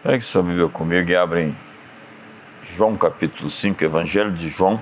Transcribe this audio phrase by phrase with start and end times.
[0.00, 1.56] Pegue sua Bíblia comigo e abre em
[2.62, 4.80] João capítulo 5, Evangelho de João,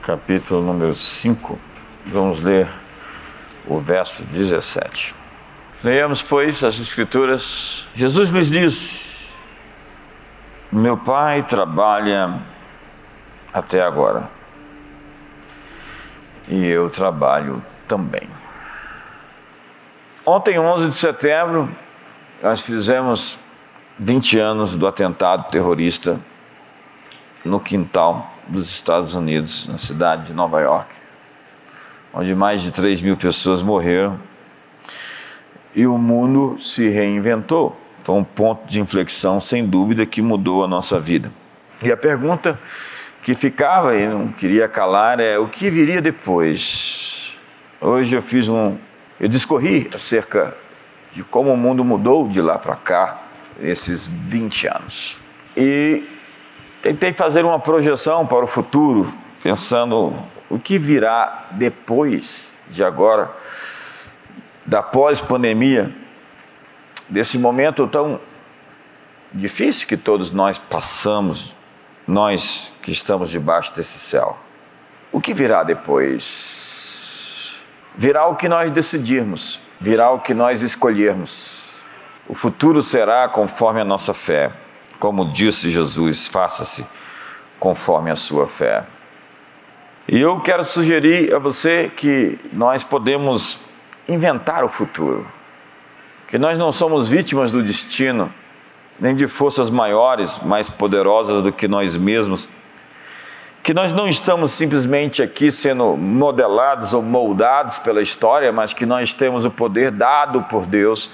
[0.00, 1.58] capítulo número 5.
[2.06, 2.66] Vamos ler
[3.66, 5.14] o verso 17.
[5.82, 7.86] Leamos, pois, as Escrituras.
[7.92, 9.34] Jesus lhes disse:
[10.72, 12.40] Meu pai trabalha
[13.52, 14.30] até agora,
[16.48, 18.26] e eu trabalho também.
[20.24, 21.68] Ontem, 11 de setembro,
[22.42, 23.43] nós fizemos
[23.98, 26.20] 20 anos do atentado terrorista
[27.44, 30.96] no quintal dos Estados Unidos, na cidade de Nova York,
[32.12, 34.18] onde mais de 3 mil pessoas morreram
[35.74, 37.76] e o mundo se reinventou.
[38.02, 41.32] Foi um ponto de inflexão, sem dúvida, que mudou a nossa vida.
[41.82, 42.58] E a pergunta
[43.22, 47.36] que ficava e não queria calar é: o que viria depois?
[47.80, 48.76] Hoje eu fiz um.
[49.18, 50.54] Eu discorri acerca
[51.12, 53.23] de como o mundo mudou de lá para cá,
[53.60, 55.18] esses 20 anos.
[55.56, 56.02] E
[56.82, 60.14] tentei fazer uma projeção para o futuro, pensando
[60.50, 63.30] o que virá depois de agora,
[64.66, 65.94] da pós-pandemia,
[67.08, 68.20] desse momento tão
[69.32, 71.56] difícil que todos nós passamos,
[72.06, 74.38] nós que estamos debaixo desse céu.
[75.12, 77.60] O que virá depois?
[77.96, 81.63] Virá o que nós decidirmos, virá o que nós escolhermos.
[82.26, 84.50] O futuro será conforme a nossa fé.
[84.98, 86.86] Como disse Jesus, faça-se
[87.58, 88.84] conforme a sua fé.
[90.08, 93.60] E eu quero sugerir a você que nós podemos
[94.08, 95.26] inventar o futuro,
[96.28, 98.30] que nós não somos vítimas do destino,
[99.00, 102.48] nem de forças maiores, mais poderosas do que nós mesmos,
[103.62, 109.14] que nós não estamos simplesmente aqui sendo modelados ou moldados pela história, mas que nós
[109.14, 111.10] temos o poder dado por Deus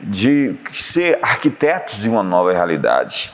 [0.00, 3.32] de ser arquitetos de uma nova realidade.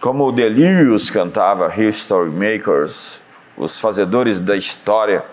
[0.00, 3.22] Como o Delirious cantava, History Makers,
[3.56, 5.24] os fazedores da história,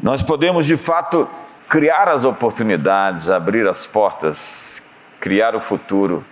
[0.00, 1.28] nós podemos de fato
[1.68, 4.82] criar as oportunidades, abrir as portas,
[5.20, 6.24] criar o futuro,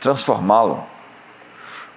[0.00, 0.86] transformá-lo.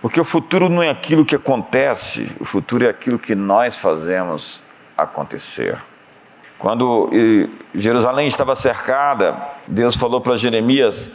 [0.01, 4.63] Porque o futuro não é aquilo que acontece, o futuro é aquilo que nós fazemos
[4.97, 5.77] acontecer.
[6.61, 7.09] Quando
[7.73, 9.35] Jerusalém estava cercada,
[9.66, 11.09] Deus falou para Jeremias: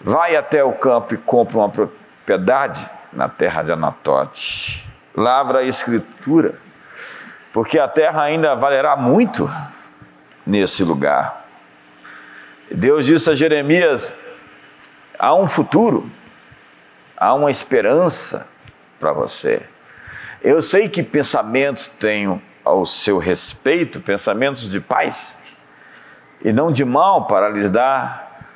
[0.00, 2.80] vai até o campo e compra uma propriedade
[3.12, 4.90] na terra de Anatote.
[5.14, 6.54] Lavra a escritura,
[7.52, 9.46] porque a terra ainda valerá muito
[10.46, 11.44] nesse lugar.
[12.70, 14.16] Deus disse a Jeremias:
[15.18, 16.10] há um futuro,
[17.14, 18.48] há uma esperança
[18.98, 19.60] para você.
[20.40, 25.38] Eu sei que pensamentos tenho ao seu respeito pensamentos de paz
[26.44, 28.46] e não de mal para lhes dar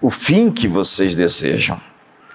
[0.00, 1.80] o fim que vocês desejam.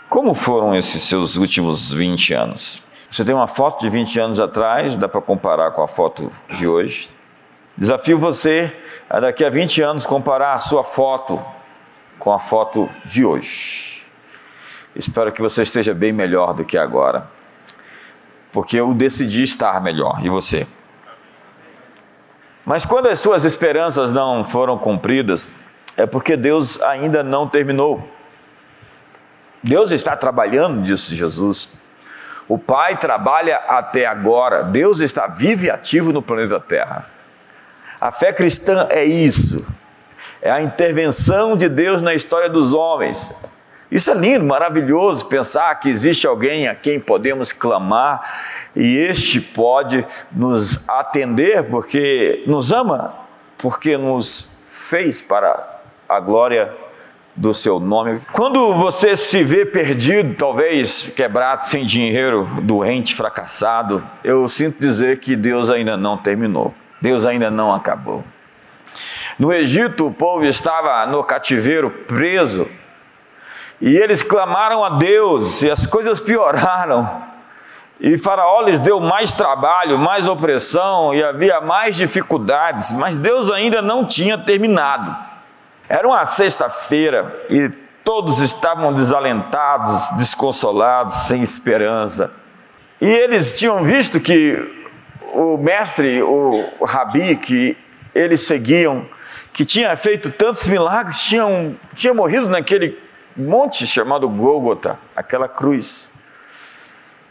[0.09, 2.84] Como foram esses seus últimos 20 anos?
[3.09, 6.67] Você tem uma foto de 20 anos atrás, dá para comparar com a foto de
[6.67, 7.09] hoje.
[7.78, 8.75] Desafio você
[9.09, 11.44] a daqui a 20 anos comparar a sua foto
[12.19, 14.03] com a foto de hoje.
[14.96, 17.28] Espero que você esteja bem melhor do que agora,
[18.51, 20.19] porque eu decidi estar melhor.
[20.23, 20.67] E você?
[22.69, 25.50] Mas quando as suas esperanças não foram cumpridas,
[25.97, 28.07] é porque Deus ainda não terminou.
[29.63, 31.74] Deus está trabalhando, disse Jesus.
[32.47, 34.62] O Pai trabalha até agora.
[34.62, 37.08] Deus está vivo e ativo no planeta Terra.
[38.00, 39.68] A fé cristã é isso.
[40.40, 43.34] É a intervenção de Deus na história dos homens.
[43.91, 48.22] Isso é lindo, maravilhoso pensar que existe alguém a quem podemos clamar
[48.75, 53.16] e este pode nos atender porque nos ama,
[53.57, 56.72] porque nos fez para a glória
[57.35, 58.19] do seu nome.
[58.31, 65.35] Quando você se vê perdido, talvez quebrado, sem dinheiro, doente, fracassado, eu sinto dizer que
[65.35, 66.73] Deus ainda não terminou.
[67.01, 68.23] Deus ainda não acabou.
[69.38, 72.67] No Egito, o povo estava no cativeiro preso
[73.81, 77.29] e eles clamaram a Deus e as coisas pioraram.
[77.99, 83.81] E Faraó lhes deu mais trabalho, mais opressão e havia mais dificuldades, mas Deus ainda
[83.81, 85.16] não tinha terminado.
[85.87, 87.70] Era uma sexta-feira e
[88.03, 92.31] todos estavam desalentados, desconsolados, sem esperança.
[93.02, 94.58] E eles tinham visto que
[95.34, 97.78] o mestre, o rabi que
[98.14, 99.05] eles seguiam,
[99.53, 102.97] que tinha feito tantos milagres, tinham, tinha morrido naquele
[103.40, 106.09] monte chamado Gólgota, aquela cruz.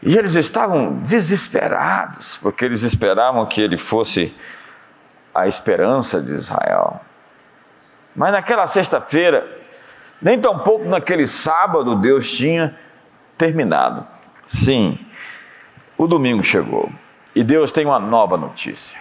[0.02, 4.34] E eles estavam desesperados, porque eles esperavam que ele fosse
[5.34, 7.00] a esperança de Israel.
[8.14, 9.46] Mas naquela sexta-feira,
[10.20, 12.76] Nem tampouco naquele sábado Deus tinha
[13.36, 14.06] terminado.
[14.44, 14.98] Sim,
[15.96, 16.90] o domingo chegou
[17.34, 18.98] e Deus tem uma nova notícia.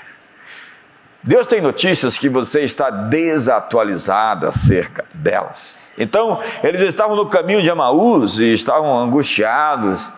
[1.28, 5.92] Deus tem notícias que você está desatualizado acerca delas.
[5.98, 10.10] Então, eles estavam no caminho de Amaús e estavam angustiados.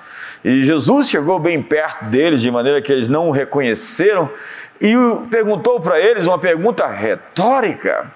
[0.46, 4.30] E Jesus chegou bem perto deles, de maneira que eles não o reconheceram,
[4.80, 4.94] e
[5.32, 8.12] perguntou para eles uma pergunta retórica.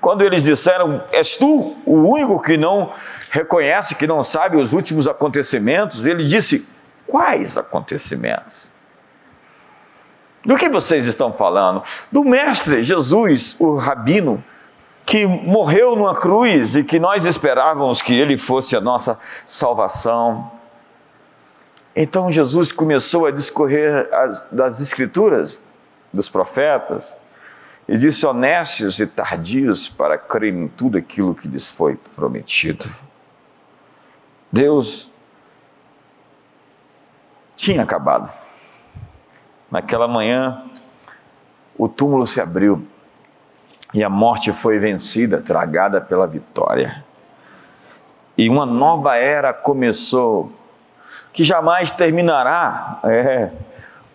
[0.00, 2.94] Quando eles disseram: És tu o único que não
[3.30, 6.06] reconhece, que não sabe os últimos acontecimentos?
[6.06, 6.66] Ele disse:
[7.06, 8.74] Quais acontecimentos?
[10.46, 11.82] Do que vocês estão falando?
[12.12, 14.42] Do Mestre Jesus, o Rabino,
[15.04, 20.52] que morreu numa cruz e que nós esperávamos que ele fosse a nossa salvação.
[21.96, 25.60] Então Jesus começou a discorrer as, das Escrituras,
[26.12, 27.18] dos profetas,
[27.88, 32.88] e disse honestos e tardios para crer em tudo aquilo que lhes foi prometido.
[34.52, 35.10] Deus
[37.56, 38.55] tinha acabado.
[39.76, 40.62] Naquela manhã,
[41.76, 42.88] o túmulo se abriu
[43.92, 47.04] e a morte foi vencida, tragada pela vitória.
[48.38, 50.50] E uma nova era começou,
[51.30, 53.00] que jamais terminará.
[53.04, 53.50] É,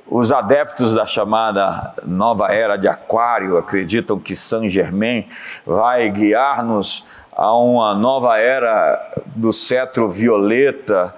[0.07, 5.29] os adeptos da chamada nova era de Aquário acreditam que Saint Germain
[5.63, 11.13] vai guiar-nos a uma nova era do cetro violeta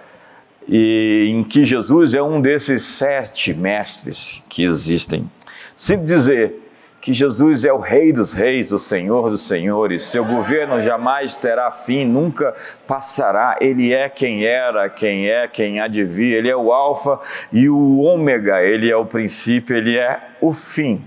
[0.67, 5.29] e em que Jesus é um desses sete mestres que existem.
[5.75, 6.63] Sinto dizer
[7.03, 11.69] que Jesus é o Rei dos Reis, o Senhor dos Senhores, seu governo jamais terá
[11.69, 12.55] fim, nunca
[12.87, 13.57] passará.
[13.59, 17.19] Ele é quem era, quem é, quem há de vir, ele é o Alfa
[17.51, 21.03] e o Ômega, ele é o princípio, ele é o fim.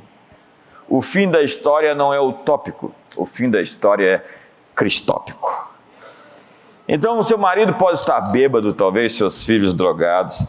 [0.87, 4.25] O fim da história não é utópico, o fim da história é
[4.75, 5.76] cristópico.
[6.89, 10.49] Então, o seu marido pode estar bêbado, talvez seus filhos drogados.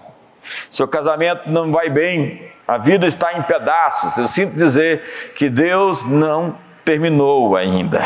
[0.69, 4.17] Seu casamento não vai bem, a vida está em pedaços.
[4.17, 6.55] Eu sinto dizer que Deus não
[6.85, 8.01] terminou ainda.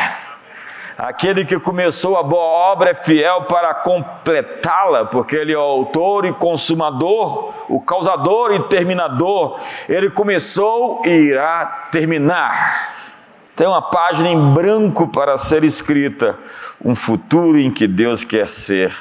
[0.98, 6.26] Aquele que começou a boa obra é fiel para completá-la, porque Ele é o autor
[6.26, 9.60] e consumador, o causador e terminador.
[9.90, 13.11] Ele começou e irá terminar.
[13.56, 16.38] Tem uma página em branco para ser escrita,
[16.84, 18.96] um futuro em que Deus quer ser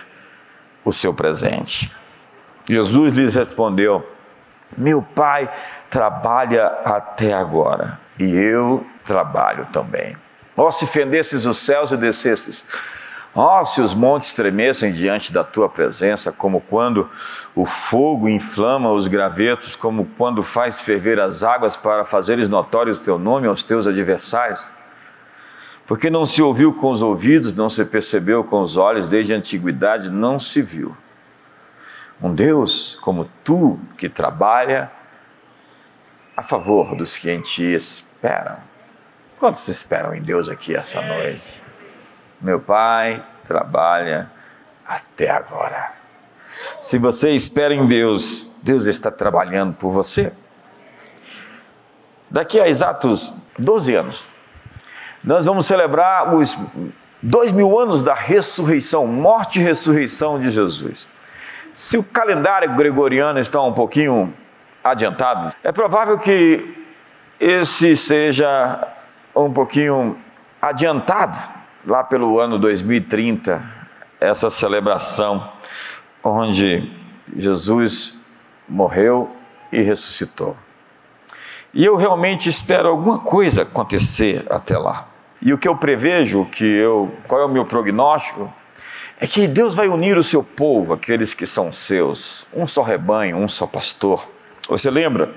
[0.85, 1.95] o seu presente.
[2.69, 4.07] Jesus lhes respondeu:
[4.77, 5.51] Meu pai
[5.89, 10.17] trabalha até agora e eu trabalho também.
[10.57, 12.65] Ó, se fendesses os céus e descesses
[13.35, 17.09] oh, se os montes tremessem diante da tua presença, como quando
[17.55, 23.03] o fogo inflama os gravetos, como quando faz ferver as águas para fazeres notórios o
[23.03, 24.71] teu nome aos teus adversários.
[25.87, 29.37] Porque não se ouviu com os ouvidos, não se percebeu com os olhos, desde a
[29.37, 30.97] antiguidade não se viu.
[32.23, 34.91] Um Deus como tu, que trabalha
[36.37, 38.57] a favor dos que em ti esperam.
[39.39, 41.60] Quantos esperam em Deus aqui essa noite?
[42.41, 44.31] Meu pai trabalha
[44.87, 45.93] até agora.
[46.81, 50.33] Se você espera em Deus, Deus está trabalhando por você.
[52.31, 54.29] Daqui a exatos 12 anos,
[55.23, 56.59] nós vamos celebrar os
[57.23, 61.09] dois mil anos da ressurreição, morte e ressurreição de Jesus.
[61.75, 64.33] Se o calendário gregoriano está um pouquinho
[64.83, 66.87] adiantado, é provável que
[67.39, 68.89] esse seja
[69.35, 70.19] um pouquinho
[70.61, 73.63] adiantado lá pelo ano 2030,
[74.21, 75.51] essa celebração
[76.23, 76.91] onde
[77.37, 78.19] Jesus
[78.69, 79.31] morreu
[79.73, 80.57] e ressuscitou.
[81.73, 85.09] E eu realmente espero alguma coisa acontecer até lá.
[85.41, 88.53] E o que eu prevejo, que eu, qual é o meu prognóstico,
[89.19, 93.37] é que Deus vai unir o seu povo, aqueles que são seus, um só rebanho,
[93.37, 94.29] um só pastor.
[94.71, 95.31] Você lembra?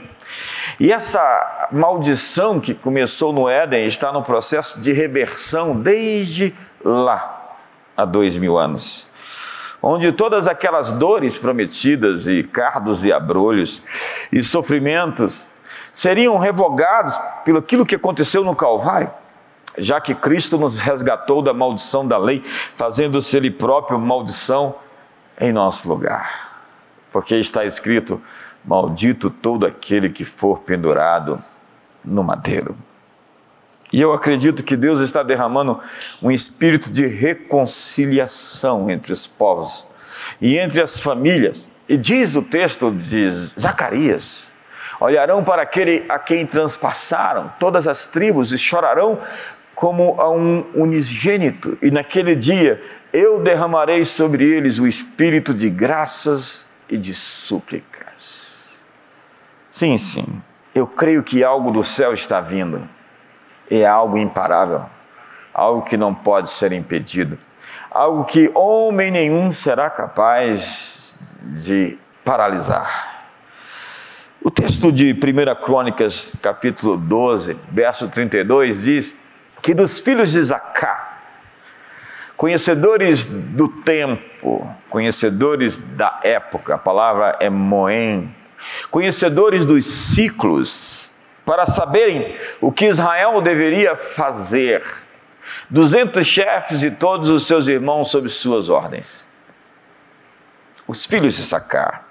[0.80, 7.56] E essa maldição que começou no Éden está no processo de reversão desde lá,
[7.98, 9.08] há dois mil anos.
[9.82, 13.82] Onde todas aquelas dores prometidas, e cardos e abrolhos,
[14.32, 15.52] e sofrimentos,
[15.92, 19.12] seriam revogados pelo aquilo que aconteceu no Calvário,
[19.78, 24.76] já que Cristo nos resgatou da maldição da lei, fazendo-se Ele próprio maldição
[25.40, 26.54] em nosso lugar.
[27.12, 28.22] Porque está escrito:
[28.66, 31.38] Maldito todo aquele que for pendurado
[32.04, 32.76] no madeiro.
[33.92, 35.80] E eu acredito que Deus está derramando
[36.22, 39.88] um espírito de reconciliação entre os povos
[40.42, 41.70] e entre as famílias.
[41.88, 43.30] E diz o texto de
[43.60, 44.52] Zacarias:
[45.00, 49.20] olharão para aquele a quem transpassaram todas as tribos e chorarão
[49.76, 56.68] como a um unigênito, e naquele dia eu derramarei sobre eles o espírito de graças
[56.88, 58.03] e de súplicas.
[59.74, 60.28] Sim, sim,
[60.76, 62.88] eu creio que algo do céu está vindo,
[63.72, 64.86] é algo imparável,
[65.52, 67.40] algo que não pode ser impedido,
[67.90, 73.26] algo que homem nenhum será capaz de paralisar.
[74.44, 79.18] O texto de 1 Crônicas, capítulo 12, verso 32, diz
[79.60, 81.18] que dos filhos de Zacá,
[82.38, 88.43] conhecedores do tempo, conhecedores da época, a palavra é moem,
[88.90, 91.14] conhecedores dos ciclos,
[91.46, 94.84] para saberem o que Israel deveria fazer,
[95.70, 99.28] duzentos chefes e todos os seus irmãos sob suas ordens.
[100.88, 102.08] Os filhos de Sacar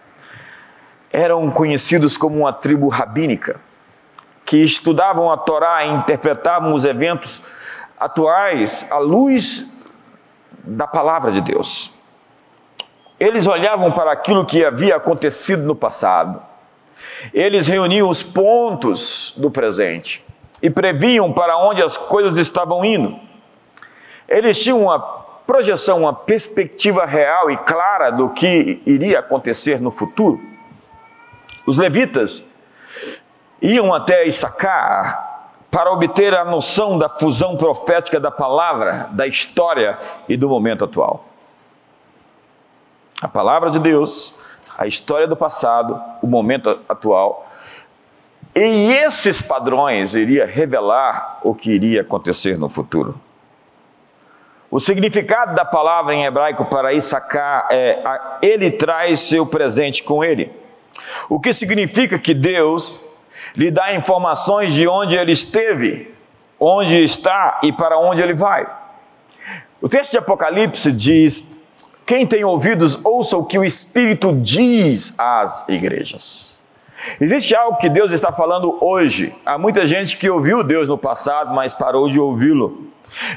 [1.11, 3.59] eram conhecidos como uma tribo rabínica,
[4.45, 7.43] que estudavam a Torá e interpretavam os eventos
[7.99, 9.71] atuais à luz
[10.65, 12.02] da palavra de Deus.
[13.23, 16.43] Eles olhavam para aquilo que havia acontecido no passado.
[17.33, 20.25] Eles reuniam os pontos do presente
[20.61, 23.17] e previam para onde as coisas estavam indo.
[24.29, 30.41] Eles tinham uma projeção, uma perspectiva real e clara do que iria acontecer no futuro.
[31.65, 32.45] Os levitas
[33.61, 39.97] iam até Issacar para obter a noção da fusão profética da palavra, da história
[40.29, 41.32] e do momento atual.
[43.23, 44.35] A palavra de Deus,
[44.77, 47.49] a história do passado, o momento atual.
[48.53, 53.15] E esses padrões iria revelar o que iria acontecer no futuro.
[54.69, 58.03] O significado da palavra em hebraico para Issacar é
[58.43, 60.51] ele traz seu presente com ele.
[61.29, 63.01] O que significa que Deus
[63.55, 66.13] lhe dá informações de onde ele esteve,
[66.59, 68.67] onde está e para onde ele vai.
[69.81, 71.52] O texto de Apocalipse diz:
[72.05, 76.63] Quem tem ouvidos, ouça o que o Espírito diz às igrejas.
[77.21, 79.35] Existe algo que Deus está falando hoje.
[79.45, 82.93] Há muita gente que ouviu Deus no passado, mas parou de ouvi-lo.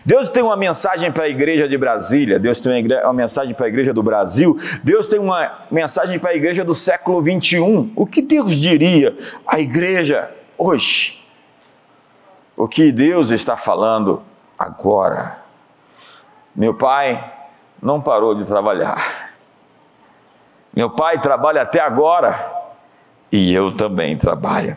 [0.05, 3.69] Deus tem uma mensagem para a igreja de Brasília, Deus tem uma mensagem para a
[3.69, 7.91] igreja do Brasil, Deus tem uma mensagem para a igreja do século 21.
[7.95, 11.22] O que Deus diria à igreja hoje?
[12.55, 14.24] O que Deus está falando
[14.57, 15.39] agora?
[16.55, 17.34] Meu pai
[17.85, 18.97] não parou de trabalhar.
[20.75, 22.33] Meu pai trabalha até agora
[23.31, 24.75] e eu também trabalho.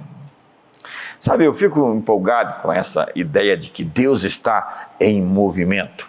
[1.18, 6.06] Sabe, eu fico empolgado com essa ideia de que Deus está em movimento.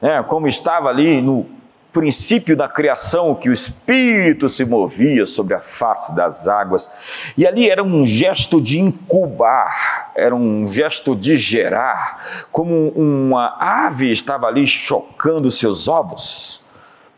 [0.00, 1.46] É, como estava ali no
[1.92, 7.68] princípio da criação, que o Espírito se movia sobre a face das águas, e ali
[7.68, 14.66] era um gesto de incubar, era um gesto de gerar, como uma ave estava ali
[14.66, 16.62] chocando seus ovos,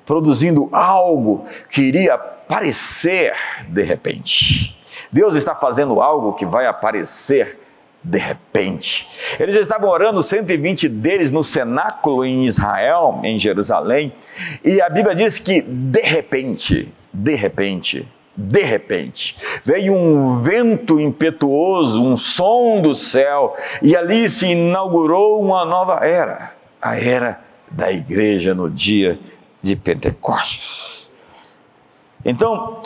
[0.06, 3.32] produzindo algo que iria aparecer
[3.68, 4.76] de repente.
[5.12, 7.59] Deus está fazendo algo que vai aparecer
[8.02, 9.06] de repente.
[9.38, 14.12] Eles estavam orando 120 deles no cenáculo em Israel, em Jerusalém,
[14.64, 22.02] e a Bíblia diz que de repente, de repente, de repente, veio um vento impetuoso,
[22.02, 27.40] um som do céu, e ali se inaugurou uma nova era, a era
[27.70, 29.18] da igreja no dia
[29.62, 31.14] de Pentecostes.
[32.24, 32.80] Então,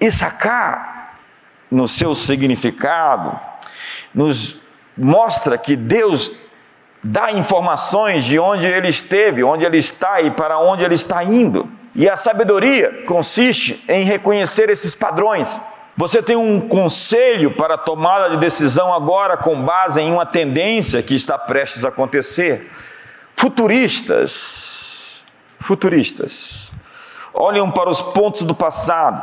[0.00, 1.20] Issacar
[1.70, 3.38] no seu significado,
[4.16, 4.56] nos
[4.96, 6.32] mostra que Deus
[7.04, 11.70] dá informações de onde ele esteve, onde ele está e para onde ele está indo.
[11.94, 15.60] E a sabedoria consiste em reconhecer esses padrões.
[15.98, 21.14] Você tem um conselho para tomada de decisão agora com base em uma tendência que
[21.14, 22.70] está prestes a acontecer.
[23.34, 25.26] Futuristas,
[25.60, 26.72] futuristas,
[27.34, 29.22] olham para os pontos do passado,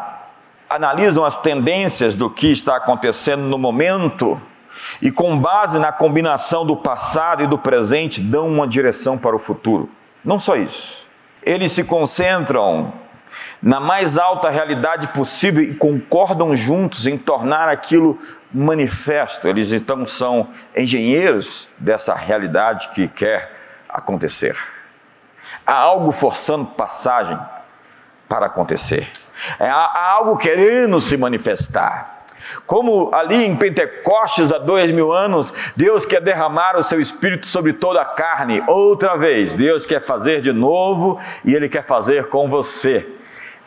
[0.69, 4.39] analisam as tendências do que está acontecendo no momento
[5.01, 9.39] e, com base na combinação do passado e do presente, dão uma direção para o
[9.39, 9.89] futuro.
[10.23, 11.07] Não só isso,
[11.43, 12.93] eles se concentram
[13.61, 18.19] na mais alta realidade possível e concordam juntos em tornar aquilo
[18.53, 19.47] manifesto.
[19.47, 23.51] Eles então são engenheiros dessa realidade que quer
[23.87, 24.57] acontecer.
[25.65, 27.39] Há algo forçando passagem
[28.27, 29.07] para acontecer.
[29.59, 32.22] É, há algo querendo se manifestar.
[32.65, 37.73] Como ali em Pentecostes há dois mil anos, Deus quer derramar o seu Espírito sobre
[37.73, 39.55] toda a carne, outra vez.
[39.55, 43.07] Deus quer fazer de novo e Ele quer fazer com você.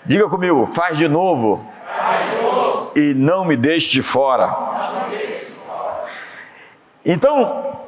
[0.04, 1.66] Diga comigo, faz de novo.
[1.86, 2.92] Faz de novo.
[2.94, 4.54] E não me deixe de fora.
[7.04, 7.86] Então,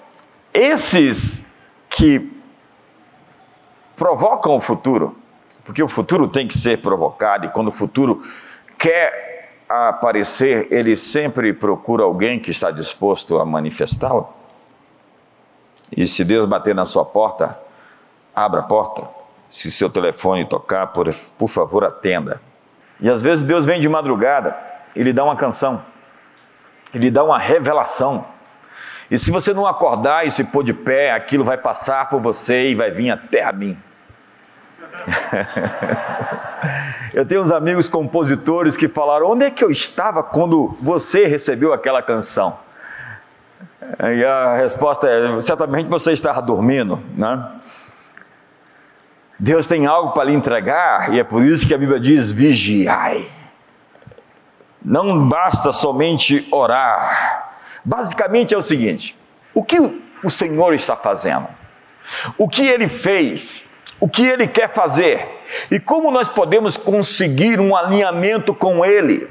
[0.55, 1.45] esses
[1.89, 2.33] que
[3.97, 5.17] provocam o futuro,
[5.65, 8.23] porque o futuro tem que ser provocado, e quando o futuro
[8.79, 9.28] quer
[9.69, 14.29] aparecer, ele sempre procura alguém que está disposto a manifestá-lo.
[15.95, 17.61] E se Deus bater na sua porta,
[18.35, 19.09] abra a porta.
[19.49, 21.09] Se seu telefone tocar, por,
[21.39, 22.41] por favor, atenda.
[23.01, 24.57] E às vezes Deus vem de madrugada
[24.95, 25.83] e lhe dá uma canção,
[26.93, 28.25] ele dá uma revelação.
[29.11, 32.71] E se você não acordar e se pôr de pé, aquilo vai passar por você
[32.71, 33.79] e vai vir até a mim.
[37.15, 41.73] eu tenho uns amigos compositores que falaram: onde é que eu estava quando você recebeu
[41.73, 42.59] aquela canção?
[44.01, 47.53] E a resposta é: certamente você estava dormindo, né?
[49.39, 53.29] Deus tem algo para lhe entregar, e é por isso que a Bíblia diz: vigiai.
[54.85, 57.53] Não basta somente orar.
[57.85, 59.17] Basicamente é o seguinte:
[59.55, 59.79] o que
[60.23, 61.49] o Senhor está fazendo?
[62.37, 63.65] O que ele fez?
[64.01, 65.27] O que ele quer fazer?
[65.71, 69.29] E como nós podemos conseguir um alinhamento com ele?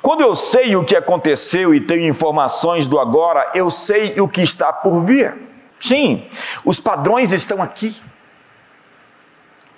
[0.00, 4.40] Quando eu sei o que aconteceu e tenho informações do agora, eu sei o que
[4.40, 5.36] está por vir.
[5.78, 6.26] Sim,
[6.64, 7.94] os padrões estão aqui.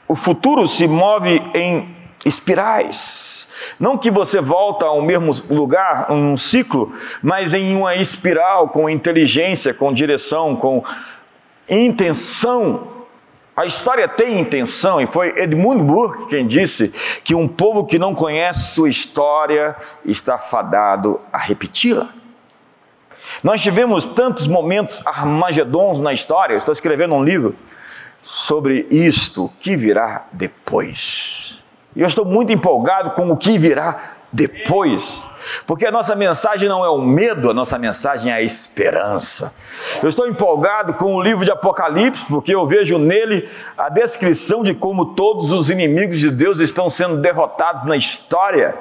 [0.07, 3.75] O futuro se move em espirais.
[3.79, 9.73] Não que você volta ao mesmo lugar, um ciclo, mas em uma espiral com inteligência,
[9.73, 10.83] com direção, com
[11.69, 12.94] intenção.
[13.57, 16.89] A história tem intenção, e foi Edmund Burke quem disse
[17.23, 22.09] que um povo que não conhece sua história está fadado a repeti-la.
[23.45, 27.55] Nós tivemos tantos momentos armagedons na história, estou escrevendo um livro
[28.23, 31.63] sobre isto que virá depois.
[31.95, 35.31] E eu estou muito empolgado com o que virá depois,
[35.65, 39.55] porque a nossa mensagem não é o medo, a nossa mensagem é a esperança.
[40.03, 43.49] Eu estou empolgado com o livro de Apocalipse, porque eu vejo nele
[43.79, 48.75] a descrição de como todos os inimigos de Deus estão sendo derrotados na história.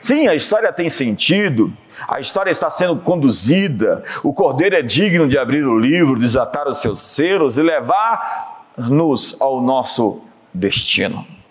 [0.00, 1.72] Sim, a história tem sentido,
[2.06, 6.78] a história está sendo conduzida, o cordeiro é digno de abrir o livro, desatar os
[6.78, 10.20] seus selos e levar-nos ao nosso
[10.54, 11.41] destino.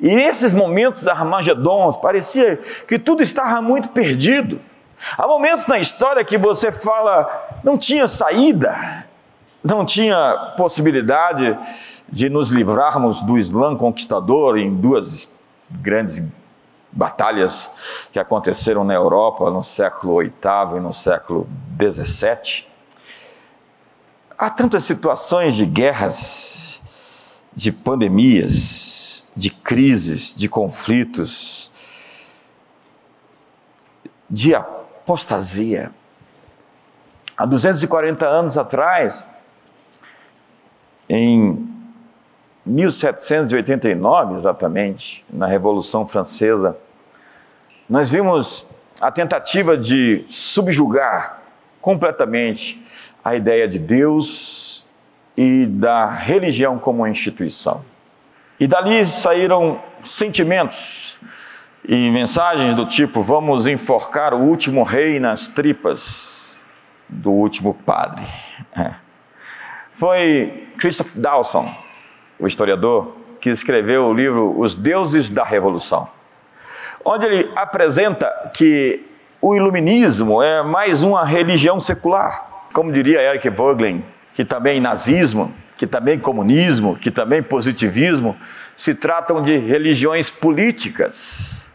[0.00, 2.56] E nesses momentos armagedons, parecia
[2.88, 4.60] que tudo estava muito perdido.
[5.16, 9.06] Há momentos na história que você fala, não tinha saída,
[9.62, 11.56] não tinha possibilidade
[12.08, 15.32] de nos livrarmos do Islã conquistador em duas
[15.70, 16.22] grandes
[16.92, 17.70] batalhas
[18.12, 21.48] que aconteceram na Europa no século VIII e no século
[21.80, 22.66] XVII.
[24.38, 26.82] Há tantas situações de guerras,
[27.54, 31.72] de pandemias, de crises, de conflitos,
[34.28, 35.92] de apostasia.
[37.36, 39.26] Há 240 anos atrás,
[41.08, 41.68] em
[42.66, 46.76] 1789, exatamente, na Revolução Francesa,
[47.88, 48.66] nós vimos
[49.00, 51.42] a tentativa de subjugar
[51.80, 52.82] completamente
[53.22, 54.73] a ideia de Deus
[55.36, 57.84] e da religião como instituição.
[58.58, 61.18] E dali saíram sentimentos
[61.86, 66.56] e mensagens do tipo: vamos enforcar o último rei nas tripas
[67.08, 68.24] do último padre.
[68.76, 68.94] É.
[69.92, 71.72] Foi Christopher Dawson,
[72.38, 76.08] o historiador, que escreveu o livro Os Deuses da Revolução,
[77.04, 79.04] onde ele apresenta que
[79.40, 84.02] o iluminismo é mais uma religião secular, como diria Eric Voegelin,
[84.34, 88.36] que também nazismo que também comunismo, que também positivismo,
[88.76, 91.66] se tratam de religiões políticas.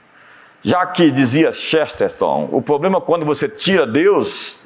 [0.62, 4.58] Já que dizia Chesterton, o problema quando você tira Deus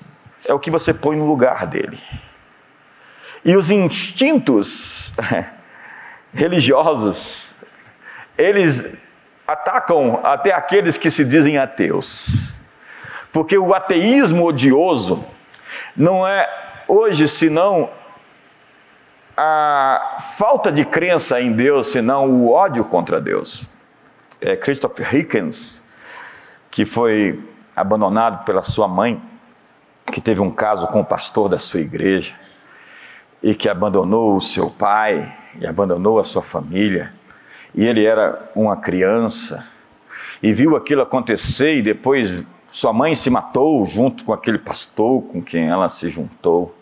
[0.45, 1.99] é o que você põe no lugar dele.
[3.45, 5.13] E os instintos
[6.33, 7.55] religiosos,
[8.37, 8.87] eles
[9.47, 12.55] atacam até aqueles que se dizem ateus.
[13.31, 15.25] Porque o ateísmo odioso
[15.95, 16.47] não é
[16.93, 17.89] hoje senão
[19.35, 23.67] a falta de crença em Deus, senão o ódio contra Deus.
[24.39, 25.83] É Christopher Hickens,
[26.69, 27.43] que foi
[27.75, 29.19] abandonado pela sua mãe,
[30.11, 32.35] que teve um caso com o pastor da sua igreja,
[33.41, 37.11] e que abandonou o seu pai, e abandonou a sua família,
[37.73, 39.65] e ele era uma criança,
[40.43, 45.41] e viu aquilo acontecer, e depois sua mãe se matou junto com aquele pastor com
[45.41, 46.75] quem ela se juntou,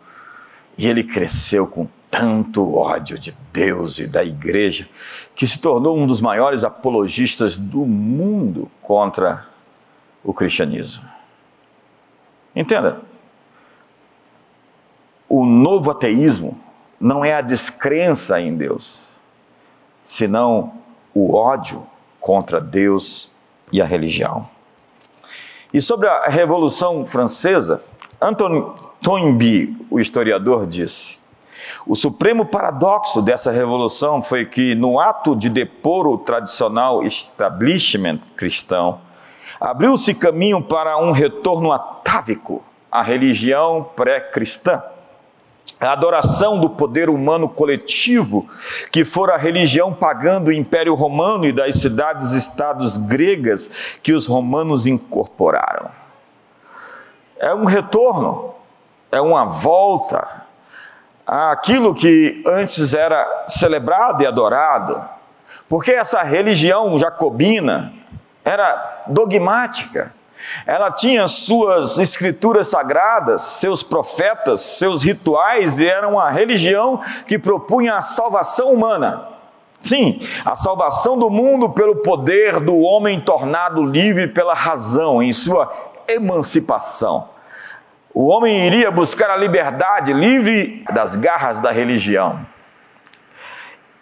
[0.78, 4.90] e ele cresceu com tanto ódio de Deus e da igreja,
[5.34, 9.48] que se tornou um dos maiores apologistas do mundo contra
[10.22, 11.08] o cristianismo.
[12.54, 13.02] Entenda,
[15.30, 16.60] o novo ateísmo
[17.00, 19.16] não é a descrença em Deus,
[20.04, 20.74] senão
[21.14, 21.88] o ódio
[22.20, 23.32] contra Deus
[23.72, 24.48] e a religião.
[25.74, 27.82] E sobre a Revolução Francesa,
[28.22, 31.20] Anton Toynbee, o historiador, disse:
[31.86, 39.02] o supremo paradoxo dessa revolução foi que, no ato de depor o tradicional establishment cristão,
[39.60, 44.84] abriu-se caminho para um retorno atávico à religião pré-cristã.
[45.80, 48.48] A adoração do poder humano coletivo,
[48.92, 54.86] que fora a religião pagã do Império Romano e das cidades-estados gregas que os romanos
[54.86, 55.90] incorporaram.
[57.40, 58.54] É um retorno,
[59.12, 60.42] é uma volta
[61.26, 65.02] aquilo que antes era celebrado e adorado,
[65.70, 67.94] porque essa religião jacobina
[68.44, 70.14] era dogmática.
[70.66, 77.96] Ela tinha suas escrituras sagradas, seus profetas, seus rituais, e era uma religião que propunha
[77.96, 79.28] a salvação humana.
[79.80, 85.72] Sim, a salvação do mundo pelo poder do homem tornado livre pela razão, em sua
[86.08, 87.30] emancipação.
[88.14, 92.46] O homem iria buscar a liberdade livre das garras da religião.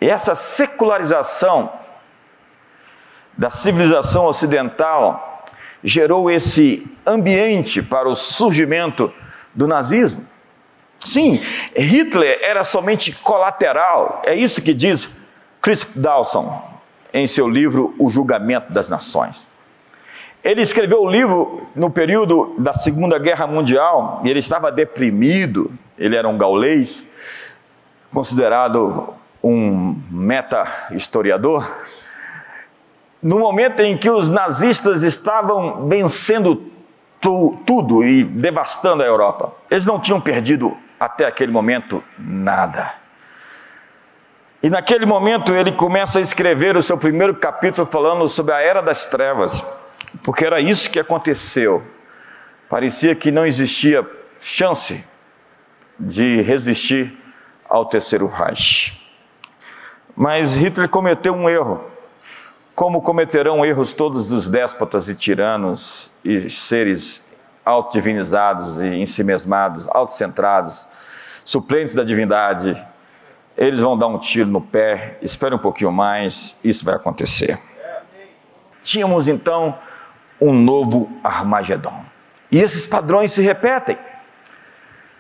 [0.01, 1.71] E essa secularização
[3.37, 5.45] da civilização ocidental
[5.83, 9.13] gerou esse ambiente para o surgimento
[9.53, 10.25] do nazismo.
[11.05, 11.41] Sim,
[11.75, 15.09] Hitler era somente colateral, é isso que diz
[15.61, 16.79] Chris Dawson
[17.13, 19.49] em seu livro O Julgamento das Nações.
[20.43, 25.71] Ele escreveu o livro no período da Segunda Guerra Mundial e ele estava deprimido.
[25.97, 27.05] Ele era um gaulês,
[28.13, 31.69] considerado um meta-historiador.
[33.21, 36.71] No momento em que os nazistas estavam vencendo
[37.19, 42.93] tu, tudo e devastando a Europa, eles não tinham perdido até aquele momento nada.
[44.63, 48.81] E naquele momento ele começa a escrever o seu primeiro capítulo falando sobre a era
[48.81, 49.61] das trevas
[50.23, 51.83] porque era isso que aconteceu.
[52.69, 54.07] Parecia que não existia
[54.39, 55.03] chance
[55.99, 57.17] de resistir
[57.67, 58.99] ao terceiro Reich.
[60.15, 61.83] Mas Hitler cometeu um erro,
[62.75, 67.25] como cometerão erros todos os déspotas e tiranos e seres
[67.63, 70.87] autodivinizados e ensimesmados, autocentrados,
[71.45, 72.73] suplentes da divindade.
[73.55, 77.59] Eles vão dar um tiro no pé, espere um pouquinho mais, isso vai acontecer.
[78.81, 79.77] Tínhamos então
[80.39, 82.03] um novo Armagedon.
[82.51, 83.97] E esses padrões se repetem.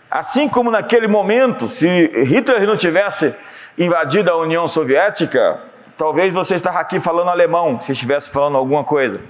[0.09, 1.87] Assim como naquele momento, se
[2.23, 3.35] Hitler não tivesse
[3.77, 5.61] invadido a União Soviética,
[5.97, 9.21] talvez você estaria aqui falando alemão, se estivesse falando alguma coisa.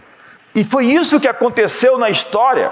[0.56, 2.72] E foi isso que aconteceu na história.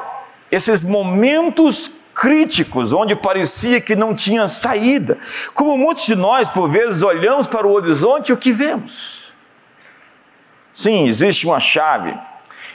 [0.50, 5.18] Esses momentos críticos, onde parecia que não tinha saída.
[5.54, 9.34] Como muitos de nós, por vezes, olhamos para o horizonte e o que vemos?
[10.74, 12.18] Sim, existe uma chave,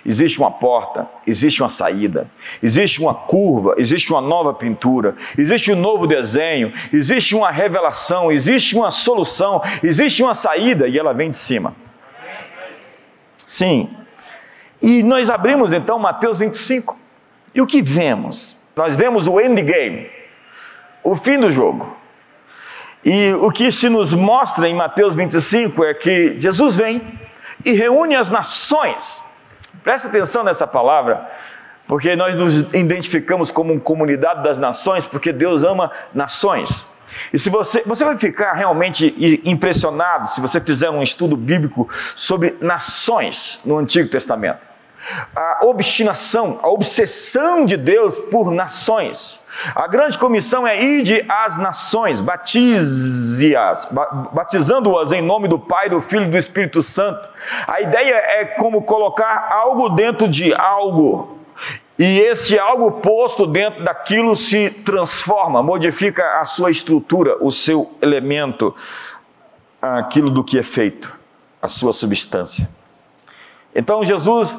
[0.04, 2.28] Existe uma porta, existe uma saída,
[2.60, 8.74] existe uma curva, existe uma nova pintura, existe um novo desenho, existe uma revelação, existe
[8.74, 11.74] uma solução, existe uma saída e ela vem de cima.
[13.46, 13.90] Sim.
[14.80, 16.98] E nós abrimos então Mateus 25.
[17.54, 18.60] E o que vemos?
[18.74, 20.10] Nós vemos o endgame,
[21.04, 21.96] o fim do jogo.
[23.04, 27.00] E o que se nos mostra em Mateus 25 é que Jesus vem
[27.64, 29.22] e reúne as nações
[29.82, 31.28] Presta atenção nessa palavra,
[31.86, 36.86] porque nós nos identificamos como comunidade das nações, porque Deus ama nações.
[37.32, 42.56] E se você, você vai ficar realmente impressionado se você fizer um estudo bíblico sobre
[42.60, 44.71] nações no Antigo Testamento
[45.34, 49.40] a obstinação, a obsessão de Deus por nações.
[49.74, 53.88] A grande comissão é ide às nações, batize-as,
[54.32, 57.28] batizando-as em nome do Pai, do Filho e do Espírito Santo.
[57.66, 61.38] A ideia é como colocar algo dentro de algo.
[61.98, 68.74] E esse algo posto dentro daquilo se transforma, modifica a sua estrutura, o seu elemento,
[69.80, 71.16] aquilo do que é feito,
[71.60, 72.68] a sua substância.
[73.74, 74.58] Então Jesus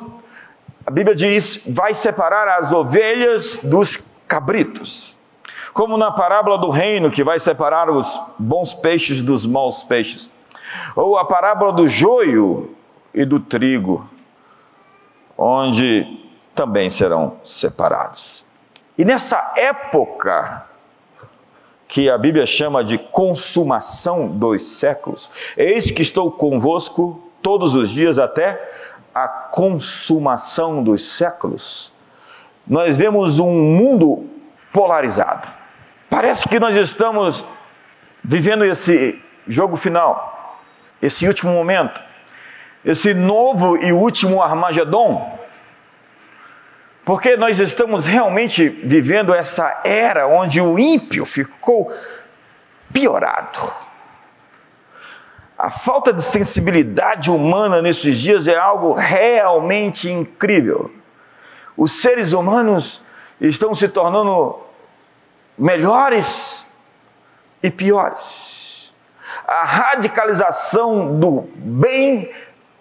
[0.86, 5.17] a Bíblia diz: vai separar as ovelhas dos cabritos.
[5.74, 10.32] Como na parábola do reino, que vai separar os bons peixes dos maus peixes.
[10.96, 12.76] Ou a parábola do joio
[13.13, 14.08] e do trigo,
[15.38, 16.06] onde
[16.54, 18.46] também serão separados.
[18.98, 20.65] E nessa época,
[21.88, 28.17] que a Bíblia chama de consumação dos séculos, eis que estou convosco todos os dias
[28.17, 28.72] até
[29.13, 31.93] a consumação dos séculos,
[32.67, 34.30] nós vemos um mundo
[34.71, 35.47] polarizado.
[36.10, 37.45] Parece que nós estamos
[38.23, 40.60] vivendo esse jogo final,
[41.02, 42.02] esse último momento,
[42.84, 45.39] esse novo e último Armagedon.
[47.06, 51.91] Porque nós estamos realmente vivendo essa era onde o ímpio ficou
[52.93, 53.60] piorado.
[55.63, 60.91] A falta de sensibilidade humana nesses dias é algo realmente incrível.
[61.78, 63.02] Os seres humanos
[63.39, 64.60] estão se tornando
[65.58, 66.65] melhores
[67.63, 68.93] e piores.
[69.47, 72.30] A radicalização do bem,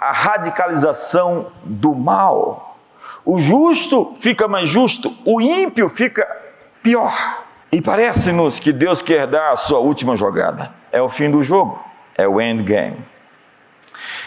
[0.00, 2.76] a radicalização do mal.
[3.24, 6.26] O justo fica mais justo, o ímpio fica
[6.82, 7.44] pior.
[7.70, 10.74] E parece-nos que Deus quer dar a sua última jogada.
[10.90, 13.04] É o fim do jogo, é o endgame.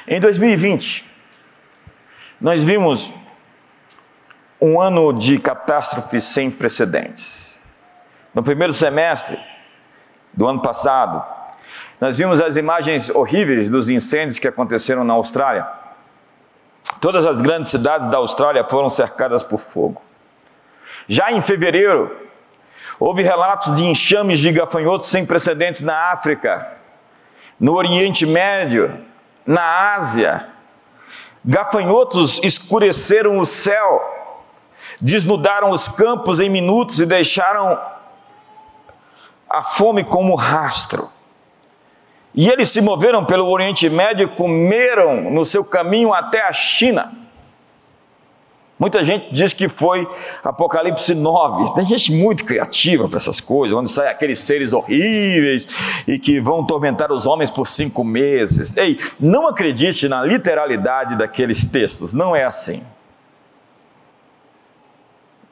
[0.08, 1.06] Em 2020,
[2.40, 3.12] nós vimos
[4.60, 7.60] um ano de catástrofe sem precedentes.
[8.34, 9.40] No primeiro semestre
[10.34, 11.24] do ano passado,
[12.00, 15.66] nós vimos as imagens horríveis dos incêndios que aconteceram na Austrália.
[17.00, 20.02] Todas as grandes cidades da Austrália foram cercadas por fogo.
[21.08, 22.16] Já em fevereiro,
[23.00, 26.75] houve relatos de enxames de gafanhotos sem precedentes na África,
[27.60, 29.00] no Oriente Médio,
[29.46, 30.48] na Ásia.
[31.44, 34.02] Gafanhotos escureceram o céu,
[35.00, 37.80] desnudaram os campos em minutos e deixaram
[39.50, 41.10] a fome como rastro.
[42.34, 47.25] E eles se moveram pelo Oriente Médio e comeram no seu caminho até a China.
[48.78, 50.06] Muita gente diz que foi
[50.44, 51.74] Apocalipse 9.
[51.76, 55.66] Tem gente muito criativa para essas coisas, onde saem aqueles seres horríveis
[56.06, 58.76] e que vão tormentar os homens por cinco meses.
[58.76, 62.84] Ei, não acredite na literalidade daqueles textos, não é assim.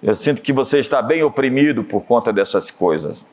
[0.01, 3.25] Eu sinto que você está bem oprimido por conta dessas coisas.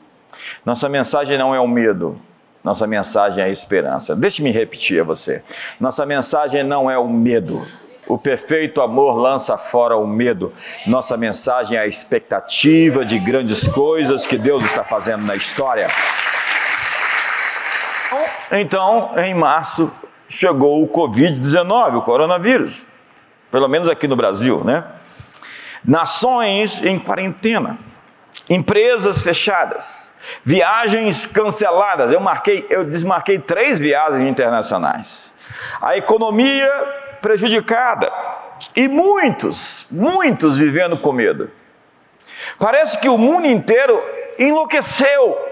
[0.65, 2.15] Nossa mensagem não é o medo,
[2.63, 4.15] nossa mensagem é a esperança.
[4.15, 5.43] Deixe-me repetir a você.
[5.81, 7.61] Nossa mensagem não é o medo.
[8.07, 10.51] O perfeito amor lança fora o medo.
[10.85, 15.87] Nossa mensagem é a expectativa de grandes coisas que Deus está fazendo na história.
[18.51, 19.93] Então, em março,
[20.27, 22.87] chegou o Covid-19, o coronavírus.
[23.49, 24.83] Pelo menos aqui no Brasil, né?
[25.83, 27.77] Nações em quarentena,
[28.49, 30.11] empresas fechadas,
[30.43, 32.11] Viagens canceladas.
[32.11, 35.33] Eu marquei, eu desmarquei três viagens internacionais.
[35.81, 36.69] A economia
[37.21, 38.11] prejudicada
[38.75, 41.49] e muitos, muitos vivendo com medo.
[42.57, 44.01] Parece que o mundo inteiro
[44.37, 45.49] enlouqueceu.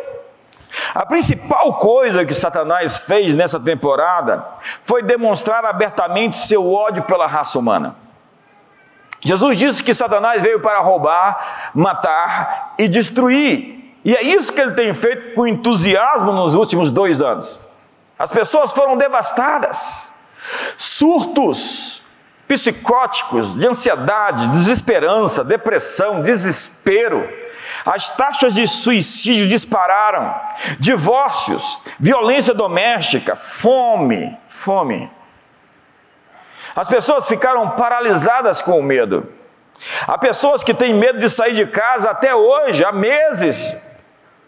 [0.93, 4.45] A principal coisa que Satanás fez nessa temporada
[4.81, 7.95] foi demonstrar abertamente seu ódio pela raça humana.
[9.21, 13.93] Jesus disse que Satanás veio para roubar, matar e destruir.
[14.05, 17.67] E é isso que ele tem feito com entusiasmo nos últimos dois anos.
[18.17, 20.13] As pessoas foram devastadas,
[20.77, 22.01] surtos
[22.47, 27.29] psicóticos de ansiedade, desesperança, depressão, desespero.
[27.85, 30.35] As taxas de suicídio dispararam,
[30.79, 35.09] divórcios, violência doméstica, fome, fome.
[36.75, 39.31] As pessoas ficaram paralisadas com o medo.
[40.07, 43.79] Há pessoas que têm medo de sair de casa até hoje, há meses,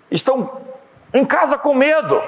[0.09, 0.61] estão
[1.13, 2.21] em casa com medo.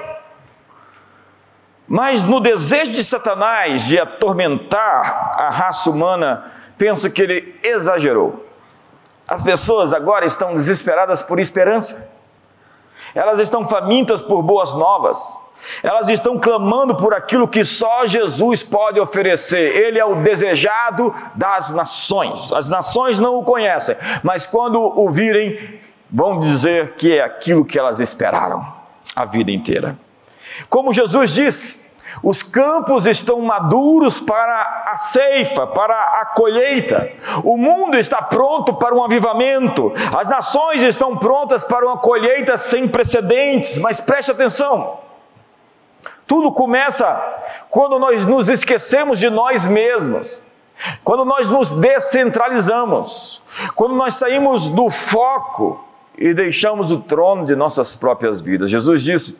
[1.94, 8.44] Mas no desejo de Satanás de atormentar a raça humana, penso que ele exagerou.
[9.28, 12.12] As pessoas agora estão desesperadas por esperança.
[13.14, 15.38] Elas estão famintas por boas novas.
[15.84, 19.76] Elas estão clamando por aquilo que só Jesus pode oferecer.
[19.76, 22.52] Ele é o desejado das nações.
[22.52, 25.80] As nações não o conhecem, mas quando o virem,
[26.10, 28.66] vão dizer que é aquilo que elas esperaram
[29.14, 29.96] a vida inteira.
[30.68, 31.83] Como Jesus disse,
[32.22, 37.10] os campos estão maduros para a ceifa, para a colheita.
[37.44, 39.92] O mundo está pronto para um avivamento.
[40.16, 43.78] As nações estão prontas para uma colheita sem precedentes.
[43.78, 44.98] Mas preste atenção:
[46.26, 47.06] tudo começa
[47.70, 50.42] quando nós nos esquecemos de nós mesmos.
[51.04, 53.40] Quando nós nos descentralizamos,
[53.76, 55.84] quando nós saímos do foco
[56.16, 58.70] e deixamos o trono de nossas próprias vidas.
[58.70, 59.38] Jesus disse: